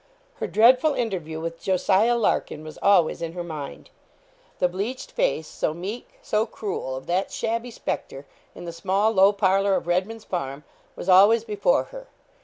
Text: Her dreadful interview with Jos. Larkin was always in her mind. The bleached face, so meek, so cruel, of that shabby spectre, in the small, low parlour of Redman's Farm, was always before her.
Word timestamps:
Her 0.37 0.47
dreadful 0.47 0.95
interview 0.95 1.39
with 1.39 1.61
Jos. 1.61 1.87
Larkin 1.87 2.63
was 2.63 2.79
always 2.81 3.21
in 3.21 3.33
her 3.33 3.43
mind. 3.43 3.91
The 4.57 4.67
bleached 4.67 5.11
face, 5.11 5.47
so 5.47 5.75
meek, 5.75 6.15
so 6.23 6.47
cruel, 6.47 6.95
of 6.95 7.05
that 7.05 7.29
shabby 7.31 7.69
spectre, 7.69 8.25
in 8.55 8.65
the 8.65 8.73
small, 8.73 9.11
low 9.11 9.31
parlour 9.31 9.75
of 9.75 9.85
Redman's 9.85 10.25
Farm, 10.25 10.63
was 10.95 11.07
always 11.07 11.43
before 11.43 11.83
her. 11.93 12.07